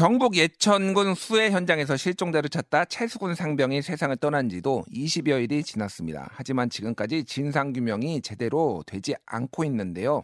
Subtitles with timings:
[0.00, 6.30] 경북 예천군 수해 현장에서 실종자를 찾다 최수군 상병이 세상을 떠난 지도 20여일이 지났습니다.
[6.32, 10.22] 하지만 지금까지 진상규명이 제대로 되지 않고 있는데요.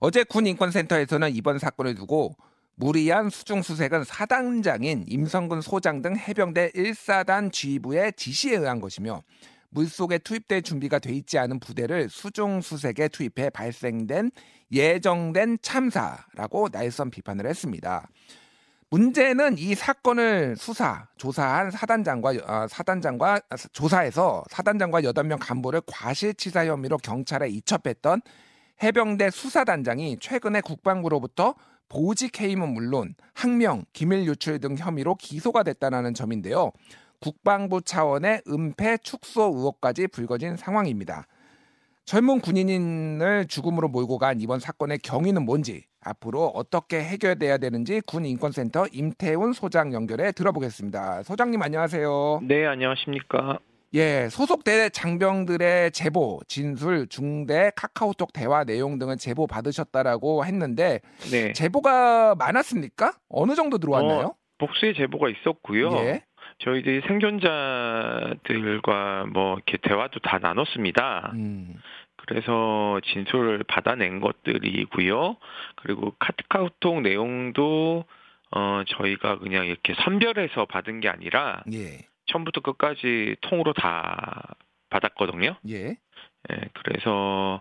[0.00, 2.34] 어제 군인권센터에서는 이번 사건을 두고
[2.74, 9.22] 무리한 수중수색은 사단장인 임성근 소장 등 해병대 1사단 지휘부의 지시에 의한 것이며
[9.70, 14.32] 물속에 투입될 준비가 돼 있지 않은 부대를 수중수색에 투입해 발생된
[14.72, 18.08] 예정된 참사라고 날선 비판을 했습니다.
[18.94, 23.40] 문제는 이 사건을 수사, 조사한 사단장과 어, 사단장과
[23.72, 28.22] 조사해서 사단장과 8명 간부를 과실치사 혐의로 경찰에 이첩했던
[28.84, 31.56] 해병대 수사단장이 최근에 국방부로부터
[31.88, 36.70] 보직 해임은 물론 항명, 기밀 유출 등 혐의로 기소가 됐다는 점인데요.
[37.20, 41.26] 국방부 차원의 은폐 축소 의혹까지 불거진 상황입니다.
[42.04, 49.54] 젊은 군인을 죽음으로 몰고 간 이번 사건의 경위는 뭔지 앞으로 어떻게 해결돼야 되는지 군인권센터 임태훈
[49.54, 51.22] 소장 연결해 들어보겠습니다.
[51.22, 52.40] 소장님 안녕하세요.
[52.42, 53.58] 네, 안녕하십니까.
[53.94, 61.52] 예, 소속대 장병들의 제보, 진술, 중대, 카카오톡 대화 내용 등을 제보 받으셨다라고 했는데 네.
[61.54, 63.14] 제보가 많았습니까?
[63.30, 64.26] 어느 정도 들어왔나요?
[64.26, 65.90] 어, 복수의 제보가 있었고요.
[66.00, 66.24] 예.
[66.58, 68.46] 저희들이 생존자들과
[69.32, 71.32] 뭐 이렇게 대화도 다 나눴습니다.
[71.34, 71.74] 음.
[72.16, 75.36] 그래서 진술을 받아낸 것들이고요.
[75.76, 78.04] 그리고 카카오톡 내용도
[78.50, 82.06] 어 저희가 그냥 이렇게 선별해서 받은 게 아니라 예.
[82.26, 84.54] 처음부터 끝까지 통으로 다
[84.90, 85.56] 받았거든요.
[85.68, 85.88] 예.
[85.88, 85.96] 예
[86.72, 87.60] 그래서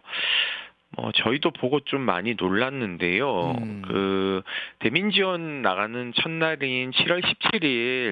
[0.95, 3.51] 뭐 저희도 보고 좀 많이 놀랐는데요.
[3.57, 3.81] 음.
[3.85, 4.43] 그
[4.79, 7.63] 대민 지원 나가는 첫날인 7월 17일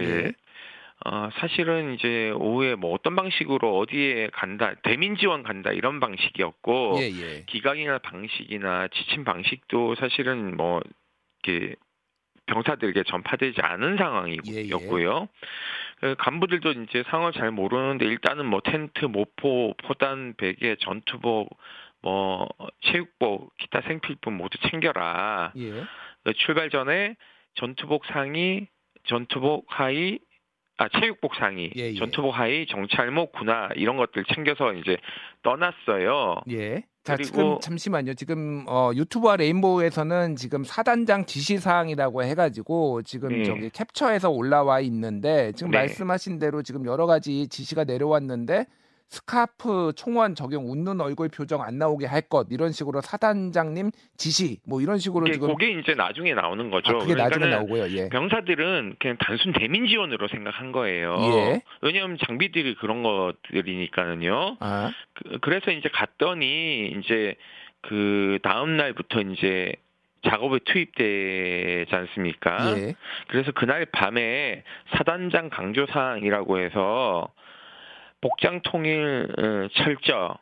[0.04, 0.32] 예.
[1.04, 7.10] 어, 사실은 이제 오후에 뭐 어떤 방식으로 어디에 간다, 대민 지원 간다 이런 방식이었고 예,
[7.10, 7.44] 예.
[7.48, 10.82] 기강이나 방식이나 지침 방식도 사실은 뭐
[11.44, 11.76] 이렇게
[12.46, 15.10] 병사들에게 전파되지 않은 상황이었고요.
[15.10, 15.28] 예, 예.
[16.02, 21.58] 그 간부들도 이제 상황을 잘 모르는데 일단은 뭐 텐트, 모포, 포단, 베개, 전투복,
[22.02, 22.48] 뭐
[22.82, 25.54] 체육복, 기타 생필품 모두 챙겨라.
[25.58, 25.84] 예.
[26.24, 27.16] 그 출발 전에
[27.56, 28.68] 전투복 상의,
[29.06, 30.20] 전투복 하의,
[30.82, 31.94] 아 체육복 상의, 예, 예.
[31.94, 34.98] 전투복 하의, 정찰목, 군화 이런 것들 챙겨서 이제
[35.44, 36.42] 떠났어요.
[36.50, 36.82] 예.
[37.04, 38.16] 자, 지금 잠시만요.
[38.16, 43.44] 지금 어, 유튜브와 레인보우에서는 지금 사단장 지시 사항이라고 해가지고 지금 네.
[43.44, 45.80] 저기 캡처해서 올라와 있는데 지금 네.
[45.80, 48.66] 말씀하신 대로 지금 여러 가지 지시가 내려왔는데
[49.12, 54.80] 스카프 총원 적용 웃는 얼굴 표정 안 나오게 할 것 이런 식으로 사단장님 지시 뭐
[54.80, 56.96] 이런 식으로 지금 그게 이제 나중에 나오는 거죠.
[56.96, 57.90] 아, 그게 나중에 나오고요.
[57.90, 58.08] 예.
[58.10, 61.18] 병사들은 그냥 단순 대민 지원으로 생각한 거예요.
[61.20, 61.62] 예.
[61.82, 64.58] 왜냐하면 장비들이 그런 것들이니까는요.
[64.62, 64.92] 아.
[65.42, 67.36] 그, 래서 이제 갔더니 이제
[67.82, 69.74] 그 다음 날부터 이제
[70.26, 72.78] 작업에 투입되지 않습니까?
[72.78, 72.96] 예.
[73.28, 74.64] 그래서 그날 밤에
[74.96, 77.28] 사단장 강조 사항이라고 해서
[78.22, 80.38] 복장 통일 어, 철저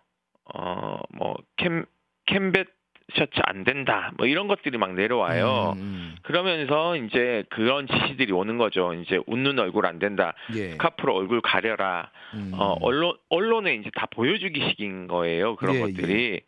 [0.53, 1.85] 어뭐 캠
[2.25, 2.67] 캠벳
[3.15, 5.73] 셔츠 안 된다 뭐 이런 것들이 막 내려와요.
[5.77, 6.15] 음, 음.
[6.21, 8.93] 그러면서 이제 그런 지시들이 오는 거죠.
[8.93, 10.33] 이제 웃는 얼굴 안 된다.
[10.55, 10.71] 예.
[10.71, 12.11] 스카프로 얼굴 가려라.
[12.35, 12.51] 음.
[12.53, 15.55] 어 언론 언론에 이제 다 보여주기식인 거예요.
[15.55, 16.33] 그런 예, 것들이.
[16.33, 16.39] 예.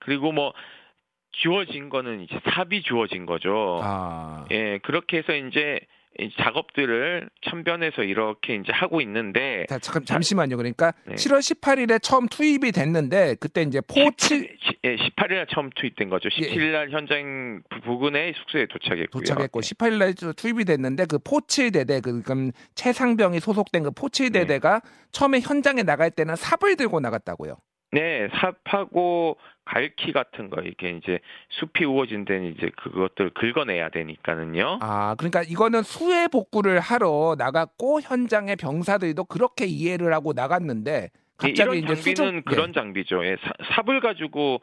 [0.00, 0.52] 그리고 뭐
[1.32, 3.80] 주어진 거는 이제 삽이 주어진 거죠.
[3.82, 4.44] 아.
[4.50, 5.80] 예, 그렇게 해서 이제
[6.38, 10.56] 작업들을 천변에서 이렇게 이제 하고 있는데 자, 잠깐 잠시만요.
[10.56, 11.14] 그러니까 네.
[11.14, 16.28] 7월 18일에 처음 투입이 됐는데 그때 이제 포7 18, 예, 18일에 처음 투입된 거죠.
[16.28, 16.92] 17일 날 예.
[16.92, 19.20] 현장 부근에 숙소에 도착했고요.
[19.20, 19.74] 도착했고 네.
[19.74, 24.40] 18일 날 투입이 됐는데 그 포7 대대 그 그럼 채상병이 소속된 그 포7 네.
[24.40, 24.90] 대대가 네.
[25.12, 27.56] 처음에 현장에 나갈 때는 삽을 들고 나갔다고요.
[27.92, 31.20] 네, 삽하고 갈키 같은 거 이게 이제
[31.50, 34.78] 숲이 우거진 데는 이제 그것들 긁어내야 되니까는요.
[34.80, 41.78] 아, 그러니까 이거는 수해 복구를 하러 나갔고 현장의 병사들도 그렇게 이해를 하고 나갔는데 갑자기 예,
[41.78, 42.42] 이런 장비는 수정...
[42.42, 42.72] 그런 예.
[42.72, 43.24] 장비죠.
[43.26, 44.60] 예, 사, 삽을 가지고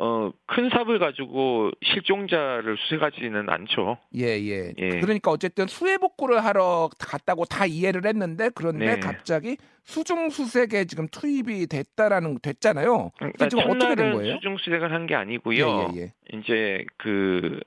[0.00, 3.98] 어, 큰 삽을 가지고 실종자를 수색하지는 않죠.
[4.16, 4.88] 예, 예, 예.
[5.00, 9.00] 그러니까 어쨌든 수해 복구를 하러 갔다고 다 이해를 했는데 그런데 네.
[9.00, 13.10] 갑자기 수중 수색에 지금 투입이 됐다라는 됐잖아요.
[13.18, 14.34] 그러니까 지금 어떻게 된 거예요?
[14.36, 15.90] 수중 수색을 한 게 아니고요.
[15.94, 16.38] 예, 예, 예.
[16.38, 17.60] 이제 그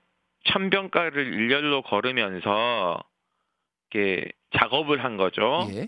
[0.46, 3.00] 천병가를 일렬로 걸으면서
[3.94, 5.68] 이렇게 작업을 한 거죠.
[5.74, 5.88] 예.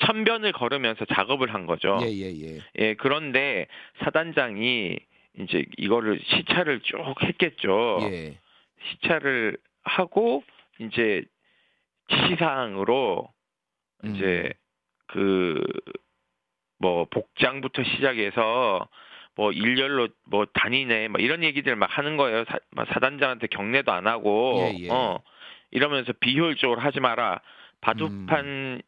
[0.00, 1.98] 천변을 걸으면서 작업을 한 거죠.
[2.02, 2.58] 예, 예, 예.
[2.78, 3.66] 예, 그런데
[4.04, 4.98] 사단장이
[5.38, 7.98] 이제 이거를 시차를 쭉 했겠죠.
[8.02, 8.38] 예.
[8.90, 10.44] 시차를 하고
[10.78, 11.24] 이제
[12.08, 13.28] 지시사항으로
[14.04, 14.14] 음.
[14.14, 14.52] 이제
[15.06, 15.62] 그
[16.82, 18.88] 뭐 복장부터 시작해서
[19.36, 22.44] 뭐 일렬로 뭐 다니네 뭐 이런 얘기들 막 하는 거예요.
[22.44, 24.90] 사, 뭐 사단장한테 경례도 안 하고 예, 예.
[24.90, 25.22] 어
[25.70, 27.40] 이러면서 비효율적으로 하지 마라.
[27.80, 28.80] 바둑판 음.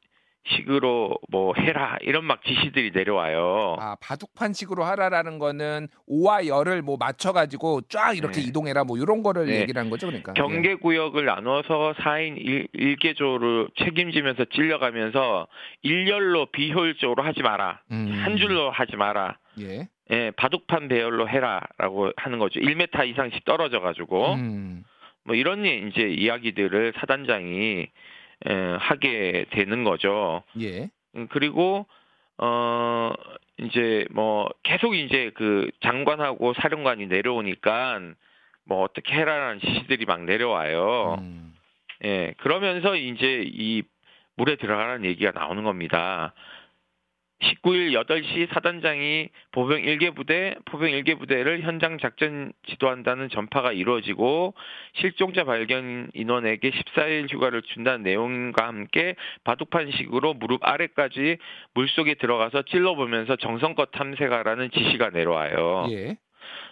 [0.47, 3.77] 식으로 뭐 해라 이런 막 지시들이 내려와요.
[3.81, 8.49] 아 바둑판식으로 하라라는 거는 오와 열을 뭐 맞춰가지고 쫙 이렇게 네.
[8.49, 9.63] 이동해라 뭐 이런 거를 네.
[9.63, 10.35] 얘기를 한 거죠, 그러니까.
[10.35, 12.37] 경계 구역을 나눠서 4인
[12.73, 15.47] 1, 개조를 책임지면서 찔려가면서
[15.83, 18.13] 일렬로 비효율적으로 하지 마라, 음.
[18.23, 19.39] 한 줄로 하지 마라.
[19.61, 19.89] 예.
[20.11, 22.61] 예, 바둑판 배열로 해라라고 하는 거죠.
[22.61, 24.85] 1m 이상씩 떨어져 가지고 음.
[25.25, 27.89] 뭐 이런 이제 이야기들을 사단장이 에,
[28.79, 30.43] 하게 되는 거죠.
[30.61, 30.91] 예.
[31.17, 31.87] 음, 그리고
[32.39, 33.13] 어
[33.59, 38.01] 이제 뭐 계속 이제 그 장관하고 사령관이 내려오니까
[38.65, 41.17] 뭐 어떻게 해라라는 지시들이 막 내려와요.
[41.21, 41.55] 음.
[42.05, 43.83] 예, 그러면서 이제 이
[44.37, 46.35] 물에 들어가라는 얘기가 나오는 겁니다.
[47.45, 54.55] 19일 8시 사단장이 보병 1개 부대, 포병 1개 부대를 현장 작전 지도한다는 전파가 이루어지고
[54.95, 59.15] 실종자 발견 인원에게 14일 휴가를 준다는 내용과 함께
[59.45, 61.39] 바둑판식으로 무릎 아래까지
[61.75, 65.87] 물속에 들어가서 찔러보면서 정성껏 탐색하라는 지시가 내려와요.
[65.91, 66.17] 예.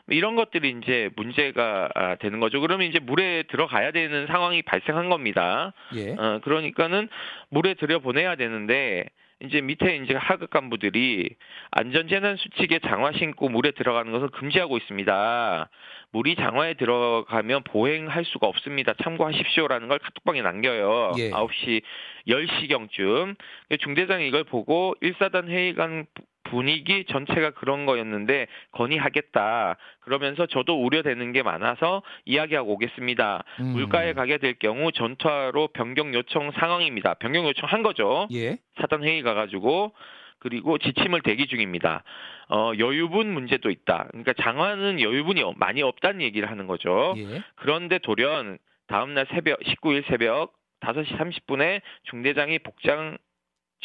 [0.09, 2.61] 이런 것들이 이제 문제가 아, 되는 거죠.
[2.61, 5.73] 그러면 이제 물에 들어가야 되는 상황이 발생한 겁니다.
[5.95, 6.13] 예.
[6.13, 7.09] 어, 그러니까는
[7.51, 9.07] 물에 들여보내야 되는데
[9.44, 11.35] 이제 밑에 이제 하급 간부들이
[11.71, 15.69] 안전재난 수칙에 장화 신고 물에 들어가는 것을 금지하고 있습니다.
[16.12, 18.94] 물이 장화에 들어가면 보행할 수가 없습니다.
[19.03, 21.12] 참고하십시오라는 걸 카톡방에 남겨요.
[21.19, 21.31] 예.
[21.31, 21.83] 9시
[22.29, 23.37] 10시경쯤
[23.81, 26.06] 중대장이 이걸 보고 1사단 회의관
[26.52, 29.76] 분위기 전체가 그런 거였는데 건의하겠다.
[30.00, 33.43] 그러면서 저도 우려되는 게 많아서 이야기하고 오겠습니다.
[33.60, 33.64] 음.
[33.72, 37.14] 물가에 가게 될 경우 전투하로 변경 요청 상황입니다.
[37.14, 38.28] 변경 요청한 거죠.
[38.34, 38.58] 예.
[38.78, 39.94] 사단 회의 가가지고
[40.40, 42.04] 그리고 지침을 대기 중입니다.
[42.50, 44.08] 어, 여유분 문제도 있다.
[44.10, 47.14] 그러니까 장화는 여유분이 많이 없다는 얘기를 하는 거죠.
[47.16, 47.43] 예.
[47.56, 48.58] 그런데 돌연
[48.88, 53.16] 다음날 새벽 19일 새벽 5시 30분에 중대장이 복장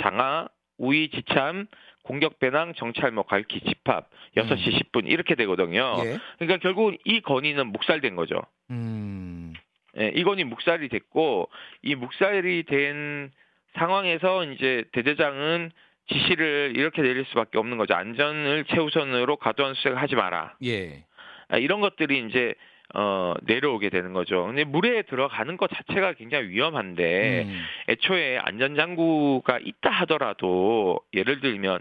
[0.02, 1.68] 장화 우위 지참
[2.08, 4.80] 공격 배낭 정찰목 갈키 집합 6시 음.
[4.80, 5.98] 10분 이렇게 되거든요.
[6.06, 6.18] 예.
[6.40, 8.42] 그러니까 결국 이 건의는 묵살된 거죠.
[8.72, 9.54] 음.
[10.00, 11.50] 예, 이 건이 묵살이 됐고
[11.82, 13.30] 이 묵살이 된
[13.78, 15.72] 상황에서 이제 대대장은
[16.10, 17.94] 지시를 이렇게 내릴 수밖에 없는 거죠.
[17.94, 20.56] 안전을 최우선으로 과도한 수색을 하지 마라.
[20.64, 21.04] 예.
[21.50, 22.54] 아, 이런 것들이 이제
[22.96, 24.46] 어, 내려오게 되는 거죠.
[24.46, 27.64] 근데 물에 들어가는 것 자체가 굉장히 위험한데 음.
[27.90, 31.80] 애초에 안전장구가 있다 하더라도 예를 들면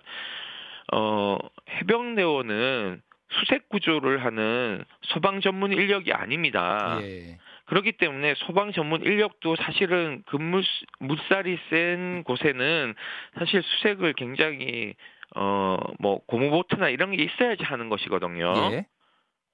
[0.93, 1.39] 어,
[1.71, 6.99] 해병대원은 수색 구조를 하는 소방 전문 인력이 아닙니다.
[7.03, 7.39] 예.
[7.67, 10.63] 그렇기 때문에 소방 전문 인력도 사실은 근무
[11.01, 12.95] 물살이 센 곳에는
[13.39, 14.95] 사실 수색을 굉장히
[15.35, 18.53] 어 뭐 고무보트나 이런 게 있어야지 하는 것이거든요.
[18.73, 18.87] 예.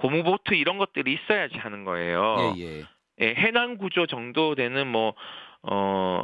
[0.03, 2.55] 고무보트 이런 것들이 있어야지 하는 거예요.
[2.59, 2.85] 예, 예.
[3.21, 5.15] 예 해난 구조 정도 되는 뭐
[5.63, 6.23] 어.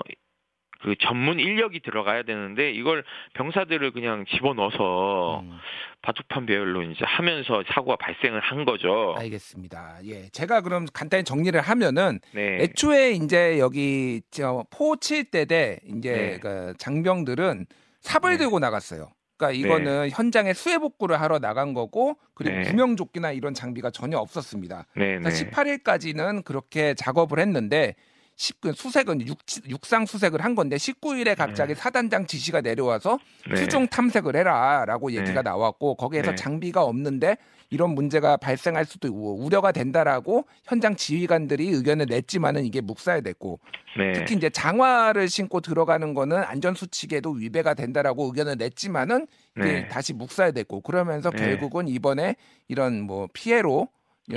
[0.81, 3.03] 그 전문 인력이 들어가야 되는데 이걸
[3.35, 5.59] 병사들을 그냥 집어넣어서 음.
[6.03, 9.17] 바둑판 배열로 이제 하면서 사고가 발생을 한 거죠.
[9.19, 9.99] 알겠습니다.
[10.05, 10.29] 예.
[10.29, 12.59] 제가 그럼 간단히 정리를 하면은 네.
[12.63, 14.21] 애초에 이제 여기
[14.71, 16.39] 포 칠 때 대 이제 네.
[16.39, 17.67] 그 장병들은
[18.03, 18.39] 삽을 네.
[18.39, 19.09] 들고 나갔어요.
[19.38, 20.08] 그러니까 이거는 네.
[20.11, 22.62] 현장에 수해 복구를 하러 나간 거고 그리고 네.
[22.64, 24.87] 구명조끼나 이런 장비가 전혀 없었습니다.
[24.96, 27.94] 네, 그러니까 18일까지는 그렇게 작업을 했는데
[28.38, 29.37] 10, 그 수색은 육,
[29.69, 31.81] 육상 수색을 한 건데 19일에 갑자기 네.
[31.81, 33.19] 사단장 지시가 내려와서
[33.51, 33.56] 네.
[33.56, 35.43] 수중 탐색을 해라라고 얘기가 네.
[35.43, 36.36] 나왔고 거기에서 네.
[36.36, 37.36] 장비가 없는데
[37.70, 43.58] 이런 문제가 발생할 수도 있고 우려가 된다라고 현장 지휘관들이 의견을 냈지만은 이게 묵살됐고
[43.98, 44.13] 네.
[44.13, 49.27] 특히 이제 장화를 신고 들어가는 거는 안전 수칙에도 위배가 된다라고 의견을 냈지만은
[49.58, 52.36] 이게 다시 묵살됐고 그러면서 결국은 이번에
[52.69, 53.89] 이런 뭐 피해로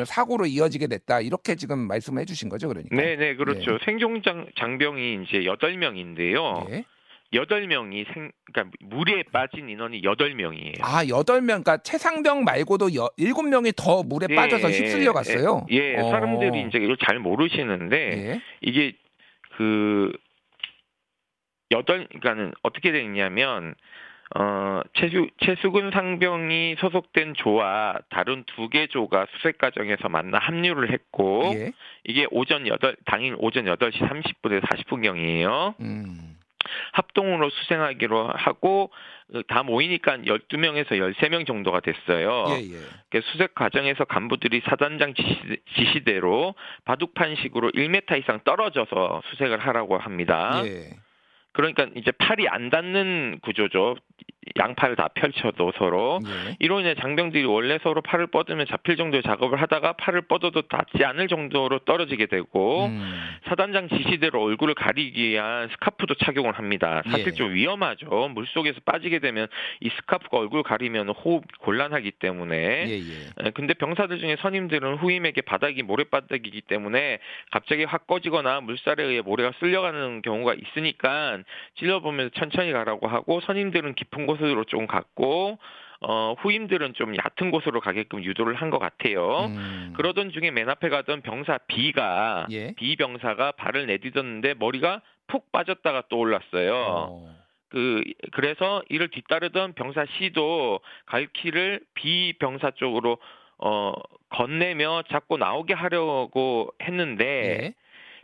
[0.05, 2.95] 사고로 이어지게 됐다 이렇게 지금 말씀해 주신 거죠, 그러니까.
[2.95, 3.73] 네, 네, 그렇죠.
[3.73, 3.77] 예.
[3.85, 6.67] 생존장 장병이 이제 여덟 명인데요.
[6.69, 6.85] 예.
[7.33, 10.73] 여덟 명이 생, 그러니까 물에 빠진 인원이 여덟 명이에요.
[10.81, 15.65] 아, 여덟 명, 그러니까 최상병 말고도 일곱 명이 더 물에 예, 빠져서 휩쓸려 갔어요.
[15.71, 16.09] 예, 예 어.
[16.09, 18.41] 사람들이 이제 이걸 잘 모르시는데 예.
[18.61, 18.97] 이게
[19.55, 20.11] 그
[21.71, 23.75] 여덟, 그러니까는 어떻게 되냐면
[24.35, 31.51] 어, 최수, 최수근 상병이 소속된 조와 다른 두 개 조가 수색 과정에서 만나 합류를 했고,
[31.55, 31.71] 예.
[32.05, 35.75] 이게 오전 8, 당일 오전 8시 30분에서 40분경이에요.
[35.81, 36.37] 음.
[36.93, 38.91] 합동으로 수생하기로 하고,
[39.47, 42.45] 다 모이니까 12명에서 13명 정도가 됐어요.
[42.49, 42.73] 예,
[43.15, 43.21] 예.
[43.21, 46.53] 수색 과정에서 간부들이 사단장 지시, 대로
[46.85, 50.61] 바둑판식으로 1m 이상 떨어져서 수색을 하라고 합니다.
[50.65, 50.89] 예.
[51.53, 53.95] 그러니까 이제 팔이 안 닿는 구조죠.
[54.57, 56.55] 양팔을 다 펼쳐도 서로 예.
[56.59, 61.27] 이로 인해 장병들이 원래 서로 팔을 뻗으면 잡힐 정도의 작업을 하다가 팔을 뻗어도 닿지 않을
[61.27, 63.39] 정도로 떨어지게 되고 음.
[63.47, 67.03] 사단장 지시대로 얼굴을 가리기 위한 스카프도 착용을 합니다.
[67.05, 67.31] 사실 예.
[67.31, 68.29] 좀 위험하죠.
[68.33, 69.47] 물 속에서 빠지게 되면
[69.79, 72.57] 이 스카프가 얼굴 가리면 호흡 곤란하기 때문에.
[72.57, 73.51] 예, 예.
[73.51, 77.19] 근데 병사들 중에 선임들은 후임에게 바닥이 모래바닥이기 때문에
[77.51, 81.39] 갑자기 확 꺼지거나 물살에 의해 모래가 쓸려가는 경우가 있으니까
[81.75, 85.57] 찔러보면서 천천히 가라고 하고 선임들은 깊은 곳으로 좀 갔고
[86.03, 89.45] 어, 후임들은 좀 얕은 곳으로 가게끔 유도를 한 것 같아요.
[89.45, 89.93] 음.
[89.95, 92.73] 그러던 중에 맨 앞에 가던 병사 B가 예?
[92.75, 96.73] B 병사가 발을 내딛었는데 머리가 푹 빠졌다가 또 올랐어요.
[96.75, 97.35] 어.
[97.69, 103.17] 그 그래서 이를 뒤따르던 병사 C도 갈키를 B 병사 쪽으로
[103.59, 103.93] 어
[104.29, 107.25] 건네며 자꾸 나오게 하려고 했는데
[107.65, 107.73] 예?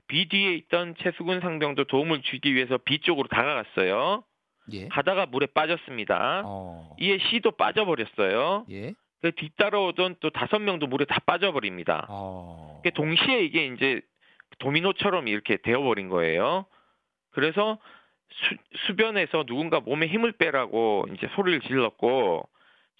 [0.08, 4.24] B 뒤에 있던 최수근 상병도 도움을 주기 위해서 B 쪽으로 다가갔어요.
[4.74, 4.88] 예.
[4.92, 6.44] 하다가 물에 빠졌습니다.
[6.46, 6.96] 어.
[7.00, 8.66] 이에 C도 빠져버렸어요.
[8.72, 8.94] 예.
[9.22, 12.06] 그 뒤따라오던 또 다섯 명도 물에 다 빠져버립니다.
[12.10, 12.82] 어.
[12.94, 14.02] 동시에 이게 이제
[14.60, 16.66] 도미노처럼 이렇게 되어버린 거예요.
[17.32, 17.78] 그래서
[18.86, 22.48] 수, 변에서 누군가 몸에 힘을 빼라고 이제 소리를 질렀고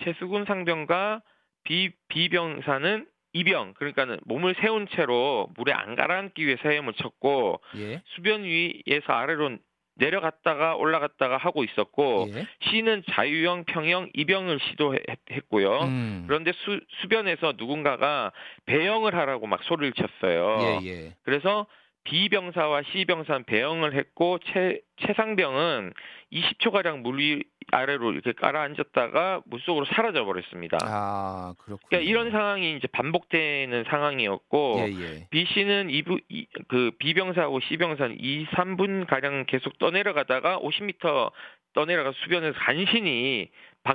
[0.04, 1.22] 최수근 상병과
[1.64, 8.02] 비 비병사는 이병 그러니까는 몸을 세운 채로 물에 안 가라앉기 위해 서 헤엄을 쳤고 예.
[8.16, 9.58] 수변 위에서 아래로
[9.98, 12.48] 내려갔다가 올라갔다가 하고 있었고 예.
[12.70, 15.82] C는 자유형, 평형, 이병을 시도했고요.
[15.82, 16.24] 음.
[16.28, 18.32] 그런데 수, 수변에서 누군가가
[18.66, 20.80] 배영을 하라고 막 소리를 쳤어요.
[20.84, 21.16] 예, 예.
[21.24, 21.68] 그래서
[22.06, 25.94] B병사와 C병사는 배영을 했고 최, 최상병은
[26.32, 30.78] 20초가량 물위 아래로 이렇게 깔아앉았다가 물속으로 사라져 버렸습니다.
[30.84, 31.88] 아, 그렇군요.
[31.90, 35.28] 그러니까 이런 상황이 이제 반복되는 상황이었고 예, 예.
[35.30, 41.32] B 씨는 이부 이, 그 B병사하고 C병사는 2, 3분 가량 계속 떠내려가다가 50m
[41.74, 43.50] 떠내려가 수변에서 간신히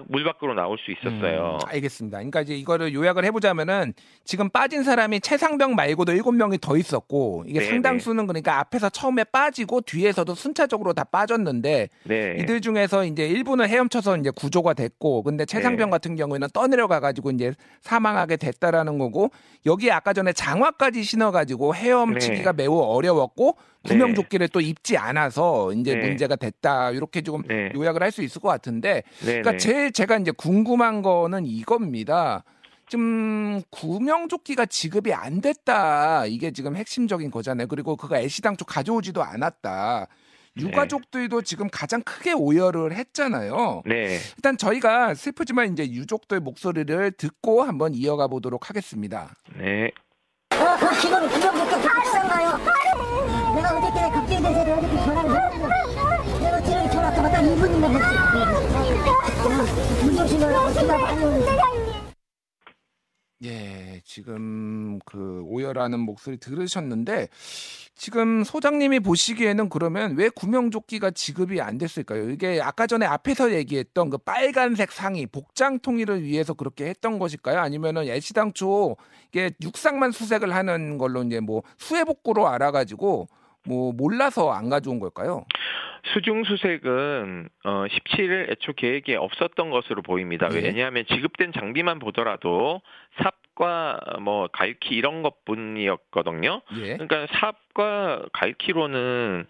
[0.08, 1.58] 물 밖으로 나올 수 있었어요.
[1.60, 2.18] 음, 알겠습니다.
[2.18, 3.92] 그러니까 이제 이거를 요약을 해보자면은
[4.24, 9.24] 지금 빠진 사람이 최상병 말고도 일곱 명이 더 있었고 이게 네 상당수는 그러니까 앞에서 처음에
[9.24, 12.36] 빠지고 뒤에서도 순차적으로 다 빠졌는데 네.
[12.38, 15.90] 이들 중에서 이제 일부는 헤엄쳐서 이제 구조가 됐고 근데 최상병 네.
[15.90, 19.30] 같은 경우에는 떠내려가 가지고 이제 사망하게 됐다라는 거고
[19.66, 22.62] 여기에 아까 전에 장화까지 신어가지고 헤엄치기가 네.
[22.62, 24.52] 매우 어려웠고 구명조끼를 네.
[24.52, 26.06] 또 입지 않아서 이제 네.
[26.06, 27.72] 문제가 됐다 이렇게 조금 네.
[27.74, 32.44] 요약을 할 수 있을 것 같은데 그러니까 제일 제가 이제 궁금한 거는 이겁니다.
[32.86, 37.66] 좀 구명조끼가 지급이 안 됐다 이게 지금 핵심적인 거잖아요.
[37.66, 40.06] 그리고 그가 애시당초 가져오지도 않았다.
[40.56, 41.44] 유가족들도 네.
[41.44, 43.82] 지금 가장 크게 오열을 했잖아요.
[43.86, 44.18] 네.
[44.36, 49.34] 일단 저희가 슬프지만 이제 유족들 목소리를 듣고 한번 이어가 보도록 하겠습니다.
[49.58, 49.90] 네.
[50.50, 52.58] 어, 그 기본 구명조끼 다 비싼가요?
[53.54, 58.11] 내가 어저께 대세를 어저께 전화를 했는데 내가 지금 전화 왔다 2분이나
[63.44, 67.28] 예, 지금 그 오열하는 목소리 들으셨는데
[67.96, 72.30] 지금 소장님이 보시기에는 그러면 왜 구명조끼가 지급이 안 됐을까요?
[72.30, 77.58] 이게 아까 전에 앞에서 얘기했던 그 빨간색 상의 복장 통일을 위해서 그렇게 했던 것일까요?
[77.58, 78.96] 아니면은 애시당초
[79.28, 83.26] 이게 육상만 수색을 하는 걸로 이제 뭐 수해복구로 알아가지고
[83.66, 85.44] 뭐 몰라서 안 가져온 걸까요?
[86.14, 90.48] 수중 수색은 어 17일 애초 계획에 없었던 것으로 보입니다.
[90.48, 90.60] 네.
[90.60, 92.82] 왜냐하면 지급된 장비만 보더라도
[93.22, 96.62] 삽과 뭐 갈키 이런 것뿐이었거든요.
[96.78, 96.96] 예.
[96.96, 99.46] 그러니까 삽과 갈키로는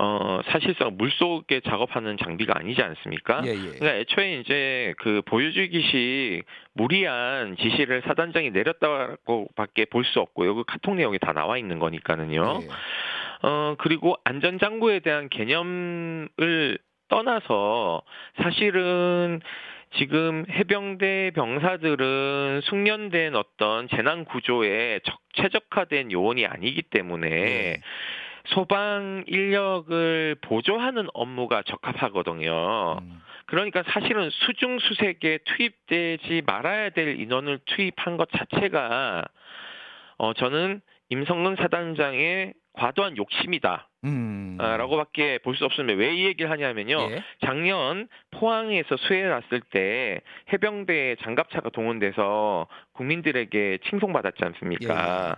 [0.00, 3.42] 어, 사실상 물 속에 작업하는 장비가 아니지 않습니까?
[3.44, 3.54] 예, 예.
[3.56, 10.54] 그러니까 애초에 이제 그 보유주기식 무리한 지시를 사단장이 내렸다고 밖에 볼 수 없고요.
[10.54, 12.60] 그 카톡 내용이 다 나와 있는 거니까는요.
[12.62, 12.68] 예.
[13.42, 16.78] 어, 그리고 안전장구에 대한 개념을
[17.08, 18.02] 떠나서
[18.42, 19.40] 사실은
[19.96, 27.80] 지금 해병대 병사들은 숙련된 어떤 재난 구조에 적, 최적화된 요원이 아니기 때문에 네.
[28.48, 32.98] 소방 인력을 보조하는 업무가 적합하거든요.
[33.00, 33.20] 음.
[33.46, 39.24] 그러니까 사실은 수중 수색에 투입되지 말아야 될 인원을 투입한 것 자체가
[40.18, 43.88] 어 저는 임성근 사단장의 과도한 욕심이다.
[44.04, 44.56] 음.
[44.60, 47.08] 아, 라고밖에 볼 수 없으면 왜이 얘기를 하냐면요.
[47.10, 47.22] 예.
[47.44, 50.20] 작년 포항에서 수해 났을 때
[50.52, 55.28] 해병대 장갑차가 동원돼서 국민들에게 칭송받았지 않습니까?
[55.30, 55.34] 예.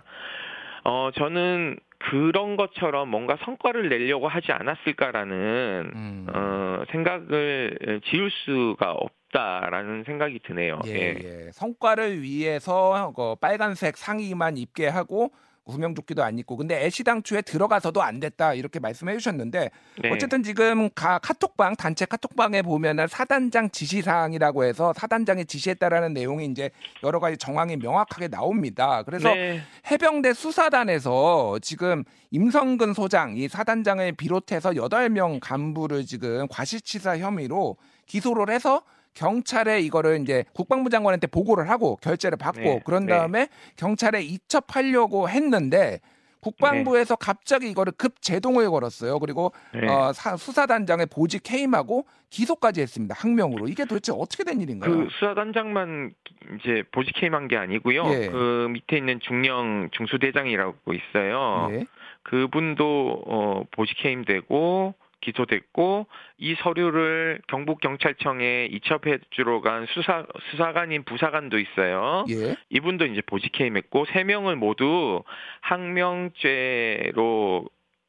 [0.83, 6.27] 어, 저는 그런 것처럼 뭔가 성과를 내려고 하지 않았을까라는 음.
[6.33, 10.79] 어, 생각을 지울 수가 없 다라는 생각이 드네요.
[10.87, 11.15] 예, 예.
[11.23, 11.51] 예.
[11.53, 15.31] 성과를 위해서 그 빨간색 상의만 입게 하고
[15.63, 19.69] 구명조끼도 안 입고 근데 애시 당초에 들어가서도 안 됐다 이렇게 말씀해 주셨는데
[20.01, 20.09] 네.
[20.11, 26.71] 어쨌든 지금 가, 카톡방 단체 카톡방에 보면은 사단장 지시 사항이라고 해서 사단장이 지시했다라는 내용이 이제
[27.03, 29.03] 여러 가지 정황이 명확하게 나옵니다.
[29.03, 29.61] 그래서 네.
[29.89, 38.49] 해병대 수사단에서 지금 임성근 소장 이 사단장을 비롯해서 여덟 명 간부를 지금 과실치사 혐의로 기소를
[38.49, 43.13] 해서 경찰에 이거를 이제 국방부 장관한테 보고를 하고 결재를 받고 네, 그런 네.
[43.13, 45.99] 다음에 경찰에 이첩하려고 했는데
[46.41, 49.19] 국방부에서 갑자기 이거를 급 제동을 걸었어요.
[49.19, 49.87] 그리고 네.
[49.87, 53.13] 어, 사- 수사단장의 보직 해임하고 기소까지 했습니다.
[53.17, 53.67] 항명으로.
[53.67, 54.89] 이게 도대체 어떻게 된 일인가요?
[54.91, 56.13] 그 수사단장만
[56.59, 58.05] 이제 보직 해임한 게 아니고요.
[58.11, 58.27] 예.
[58.29, 61.67] 그 밑에 있는 중령 중수대장이라고 있어요.
[61.73, 61.85] 예.
[62.23, 71.59] 그분도 어, 보직 해임되고 기소됐고 이 서류를 경북 경찰청에 이첩해 주러 간 수사 수사관인 부사관도
[71.59, 72.25] 있어요.
[72.29, 72.55] 예.
[72.69, 75.23] 이분도 이제 보직 해임했고 세 명을 모두
[75.61, 77.11] 항명죄로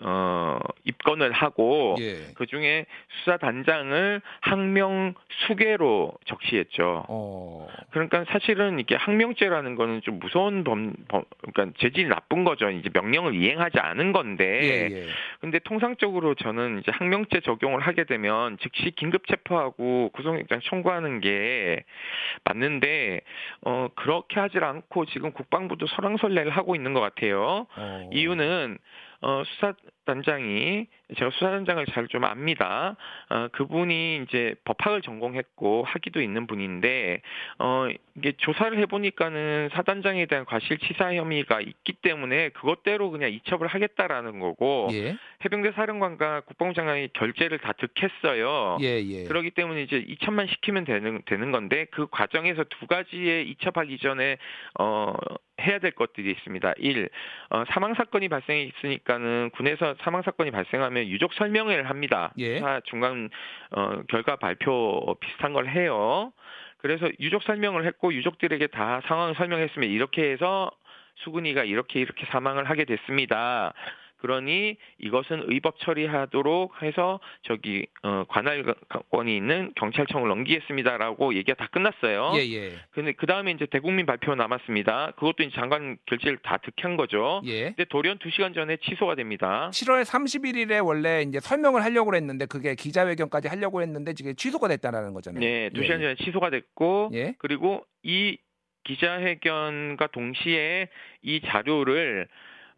[0.05, 2.33] 어 입건을 하고 예.
[2.35, 5.15] 그 중에 수사 단장을 항명
[5.47, 7.05] 수괴로 적시했죠.
[7.09, 7.69] 어.
[7.91, 12.71] 그러니까 사실은 이게 항명죄라는 거는 좀 무서운 범, 범 그러니까 재질이 나쁜 거죠.
[12.71, 14.45] 이제 명령을 이행하지 않은 건데.
[14.63, 15.07] 예, 예.
[15.41, 21.85] 근데 통상적으로 저는 이제 항명죄 적용을 하게 되면 즉시 긴급 체포하고 구속영장 청구하는 게
[22.45, 23.21] 맞는데
[23.63, 27.67] 어 그렇게 하질 않고 지금 국방부도 설왕설래를 하고 있는 것 같아요.
[27.77, 28.11] 어.
[28.13, 28.79] 이유는
[29.23, 29.73] 어, 수사
[30.05, 32.97] 단장이 제가 수사단장을 잘 좀 압니다.
[33.31, 37.23] 어, 그분이 이제 법학을 전공했고 학위도 있는 분인데
[37.59, 44.89] 어, 이게 조사를 해보니까는 사단장에 대한 과실치사 혐의가 있기 때문에 그것대로 그냥 이첩을 하겠다라는 거고
[44.93, 45.17] 예.
[45.45, 48.79] 해병대 사령관과 국방부 장관이 결재를 다 득했어요.
[48.83, 49.25] 예, 예.
[49.25, 54.37] 그러기 때문에 이제 이첩만 시키면 되는 되는 건데 그 과정에서 두 가지의 이첩하기 전에
[54.79, 55.15] 어
[55.61, 56.75] 해야 될 것들이 있습니다.
[56.77, 57.09] 1.
[57.51, 62.33] 어, 사망 사건이 발생해 있으니까는 군에서 사망 사건이 발생하면 유족 설명회를 합니다.
[62.39, 62.61] 예.
[62.85, 63.31] 중간
[63.71, 66.33] 어, 결과 발표 비슷한 걸 해요.
[66.79, 70.71] 그래서 유족 설명을 했고 유족들에게 다 상황을 설명했으면 이렇게 해서
[71.17, 73.73] 수근이가 이렇게 이렇게 사망을 하게 됐습니다.
[74.23, 82.33] 그러니 이것은 의법 처리하도록 해서 저기 어, 관할권이 있는 경찰청을 넘기겠습니다라고 얘기가 다 끝났어요.
[82.37, 82.73] 예, 예.
[82.93, 85.15] 근데 그 다음에 이제 대국민 발표 남았습니다.
[85.17, 87.43] 그것도 이제 장관 결재를 다 득한 거죠.
[87.47, 87.65] 예.
[87.71, 89.71] 근데 돌연 두 시간 전에 취소가 됩니다.
[89.73, 95.41] 7월 31일에 원래 이제 설명을 하려고 했는데 그게 기자회견까지 하려고 했는데 지금 취소가 됐다라는 거잖아요.
[95.41, 97.35] 네, 두 예, 시간 전에 취소가 됐고 예.
[97.39, 98.39] 그리고 이
[98.85, 100.89] 기자회견과 동시에
[101.23, 102.29] 이 자료를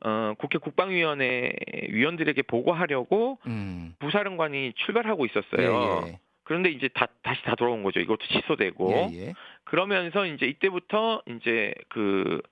[0.04, 1.52] 어, 국회 국방위원회
[1.88, 3.94] 위원들에게 보고하려고 음.
[3.98, 6.02] 부사령관이 출발하고 있었어요.
[6.04, 6.18] 예, 예.
[6.44, 8.00] 그런데 이제 다 다시 다 돌아온 거죠.
[8.00, 9.34] 이것도 취소되고 예, 예.
[9.64, 12.42] 그러면서 이제 이때부터 이제 그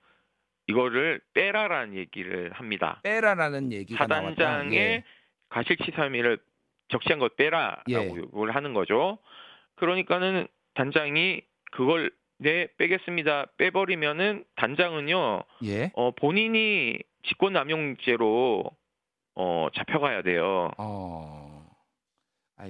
[0.65, 2.99] 이거를 빼라라는 얘기를 합니다.
[3.03, 3.99] 빼라라는 얘기가.
[3.99, 5.03] 사단장의 예.
[5.49, 6.39] 과실치사 혐의를
[6.87, 8.07] 적시한 걸 빼라라고 예.
[8.15, 9.19] 요구를 하는 거죠.
[9.75, 13.45] 그러니까는 단장이 그걸 네 빼겠습니다.
[13.57, 15.91] 빼버리면은 단장은요 예.
[15.93, 18.63] 어, 본인이 직권남용죄로
[19.35, 20.71] 어, 잡혀가야 돼요.
[20.77, 21.65] 어.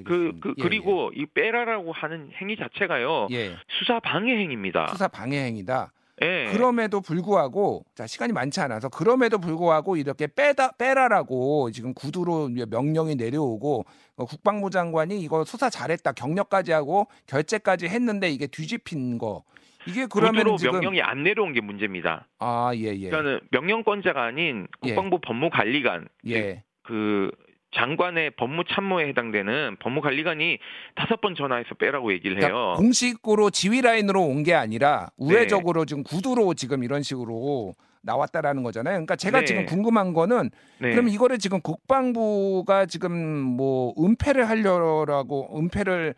[0.05, 0.39] 그.
[0.39, 3.35] 그 예, 그리고 이 빼라라고 하는 행위 자체가요 예.
[3.35, 3.55] 예.
[3.67, 4.87] 수사 방해 행위입니다.
[4.87, 5.91] 수사 방해 행위다.
[6.21, 6.45] 예.
[6.51, 13.85] 그럼에도 불구하고 자 시간이 많지 않아서 그럼에도 불구하고 이렇게 빼다 빼라라고 지금 구두로 명령이 내려오고
[14.15, 19.43] 어, 국방부 장관이 이거 수사 잘했다 경력까지 하고 결재까지 했는데 이게 뒤집힌 거
[19.87, 22.27] 이게 그러면 지금 명령이 안 내려온 게 문제입니다.
[22.39, 23.09] 아 예 예.
[23.09, 26.63] 그러니까는 명령권자가 아닌 국방부 법무관리관 예.
[26.83, 27.31] 그
[27.75, 30.59] 장관의 법무참모에 해당되는 법무관리관이
[30.95, 32.73] 다섯 번 전화해서 빼라고 얘기를 그러니까 해요.
[32.77, 35.25] 공식으로 지휘 라인으로 온 게 아니라 네.
[35.25, 38.93] 우회적으로 지금 구두로 지금 이런 식으로 나왔다라는 거잖아요.
[38.95, 39.45] 그러니까 제가 네.
[39.45, 40.91] 지금 궁금한 거는 네.
[40.91, 46.13] 그럼 이거를 지금 국방부가 지금 뭐 은폐를 하려고 은폐를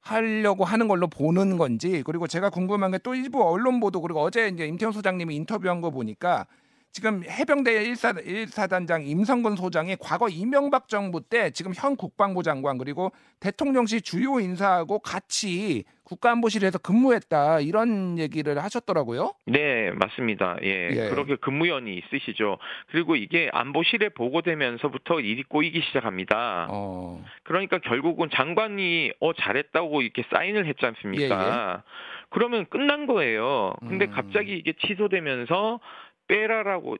[0.00, 4.48] 하려고 하는 걸로 보는 건지 그리고 제가 궁금한 게 또 일부 언론 보도 그리고 어제
[4.48, 6.46] 이제 임태훈 소장님이 인터뷰한 거 보니까
[6.92, 13.12] 지금 해병대 1사, 1사단장 임성근 소장이 과거 이명박 정부 때 지금 현 국방부 장관 그리고
[13.38, 19.32] 대통령실 주요 인사하고 같이 국가안보실에서 근무했다 이런 얘기를 하셨더라고요.
[19.46, 20.56] 네, 맞습니다.
[20.62, 21.08] 예, 예.
[21.10, 22.58] 그렇게 근무연이 있으시죠.
[22.90, 26.66] 그리고 이게 안보실에 보고되면서부터 일이 꼬이기 시작합니다.
[26.70, 27.24] 어.
[27.44, 31.82] 그러니까 결국은 장관이 어 잘했다고 이렇게 사인을 했지 않습니까?
[32.30, 33.72] 그러면 끝난 거예요.
[33.80, 34.10] 근데 음.
[34.10, 35.80] 갑자기 이게 취소되면서
[36.28, 36.96] 빼라라고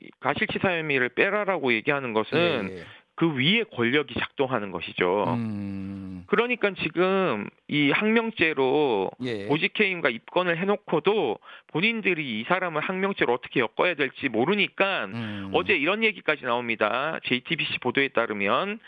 [0.00, 2.82] 이- 과실치사 혐의를 빼라라고 얘기하는 것은 예, 예.
[3.16, 5.24] 그 위에 권력이 작동하는 것이죠.
[5.28, 6.24] 음.
[6.26, 9.46] 그러니까 지금 이 항명죄로 예.
[9.46, 15.50] 보직해임과 입건을 해놓고도 본인들이 이 사람을 항명죄로 어떻게 엮어야 될지 모르니까 음.
[15.52, 17.20] 어제 이런 얘기까지 나옵니다.
[17.24, 18.80] JTBC 보도에 따르면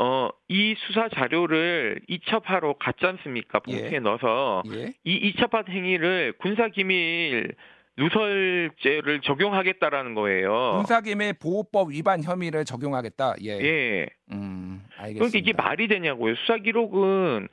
[0.00, 3.60] 어, 이 수사 자료를 이첩하러 갔지 않습니까?
[3.60, 3.98] 봉투에 예.
[4.00, 4.92] 넣어서 예.
[5.04, 7.54] 이 이첩한 행위를 군사기밀
[7.96, 10.72] 누설죄를 적용하겠다라는 거예요.
[10.78, 13.34] 군사기밀 보호법 위반 혐의를 적용하겠다.
[13.44, 13.50] 예.
[13.60, 14.06] 예.
[14.32, 15.18] 음, 알겠습니다.
[15.18, 16.34] 그러니까 이게 말이 되냐고요.
[16.36, 17.48] 수사 기록은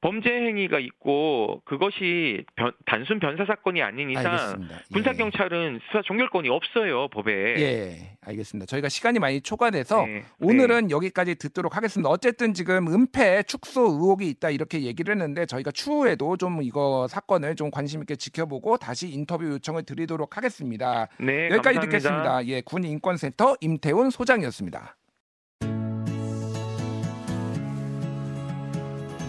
[0.00, 4.80] 범죄 행위가 있고 그것이 변, 단순 변사 사건이 아닌 이상 알겠습니다.
[4.92, 5.14] 군사 예.
[5.14, 7.32] 경찰은 수사 종결권이 없어요 법에.
[7.58, 8.66] 예, 알겠습니다.
[8.66, 10.24] 저희가 시간이 많이 초과돼서 네.
[10.40, 10.94] 오늘은 네.
[10.94, 12.08] 여기까지 듣도록 하겠습니다.
[12.10, 17.70] 어쨌든 지금 은폐 축소 의혹이 있다 이렇게 얘기를 했는데 저희가 추후에도 좀 이거 사건을 좀
[17.70, 21.08] 관심 있게 지켜보고 다시 인터뷰 요청을 드리도록 하겠습니다.
[21.18, 21.80] 네, 여기까지 감사합니다.
[21.80, 22.46] 듣겠습니다.
[22.46, 24.96] 예, 군 인권센터 임태훈 소장이었습니다.